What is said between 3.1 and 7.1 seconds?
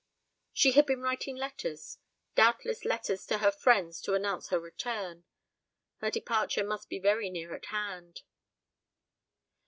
to her friends to announce her return. Her departure must be